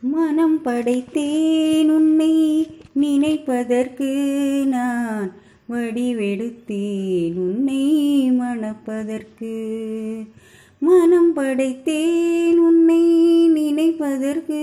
[0.00, 2.66] மனம் படைத்தேன் உன்னை
[3.00, 4.10] நினைப்பதற்கு
[4.64, 5.32] நான்
[5.70, 9.56] வடிவெடுத்தேன் உன்னை மணப்பதற்கு.
[10.78, 13.02] மனம் படைத்தேன் உன்னை
[13.48, 14.60] நினைப்பதற்கு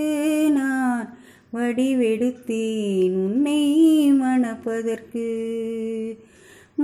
[0.50, 1.18] நான்
[1.54, 5.28] வடிவெடுத்தேன் உன்னை மணப்பதற்கு.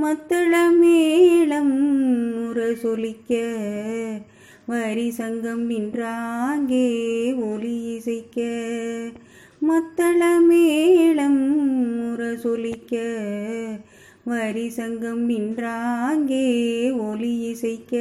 [0.04, 1.74] மத்தள மேளம்
[2.34, 3.44] முரசொலிக்க
[4.66, 6.90] வரி சங்கம் நின்றாங்கே
[7.36, 8.42] ஒலி இசைக்க
[9.62, 11.42] மத்தள மேளம்
[12.00, 12.94] முரசொலிக்க
[14.24, 16.48] வரி சங்கம் நின்றாங்கே
[16.98, 17.94] ஒலி இசைக்க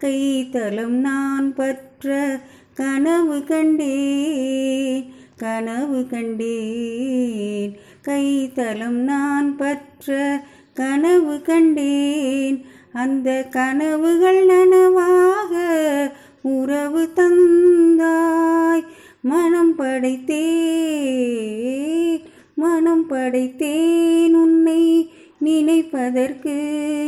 [0.00, 2.40] கைத்தலம் நான் பற்ற
[2.74, 7.78] கனவு கண்டேன் கனவு கண்டேன்.
[8.04, 10.42] கைத்தலம் நான் பற்ற
[10.74, 15.52] கனவு கண்டேன் அந்த கனவுகள் நனவாக
[16.42, 18.84] உறவு தந்தாய்.
[19.20, 22.22] மனம் படைத்தேன்
[22.54, 25.10] மனம் படைத்தேன் உன்னை
[25.44, 26.56] நினைப்பதற்கு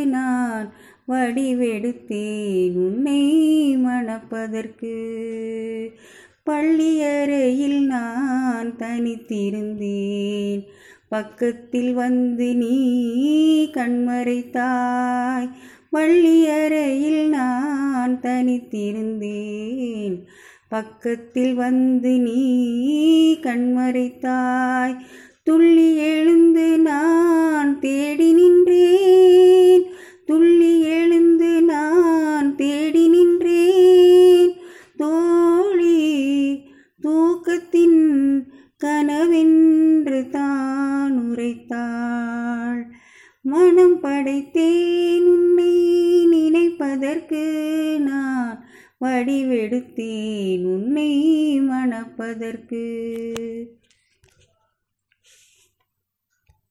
[0.04, 0.72] நான்
[1.08, 2.74] வடிவெடுத்தேன்.
[2.74, 4.94] உன்னை மணப்பதற்கு
[6.50, 10.62] பள்ளியறையில் நான் தனித்திருந்தேன்.
[11.08, 15.48] பக்கத்தில் வந்து நீ கண்மறைத்தாய்.
[15.92, 20.18] வள்ளியறையில் நான் தனித்திருந்தேன்.
[20.68, 22.54] பக்கத்தில் வந்து நீ
[23.34, 24.96] கண்மறைத்தாய்.
[25.42, 29.09] துள்ளி எழுந்து நான் தேடி நின்றேன்.
[37.20, 42.86] தூக்கத்தின் கனவென்று தான் உரைத்தாள்.
[43.42, 45.74] மனம் படைத்தேன் உன்னை
[46.26, 47.42] நினைப்பதற்கு
[47.98, 48.64] நான்
[49.00, 51.12] வடிவெடுத்தேன் உன்னை
[51.60, 52.84] மணப்பதற்கு.